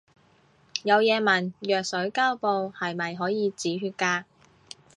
[0.81, 4.23] 有嘢問，藥水膠布係咪可以止血㗎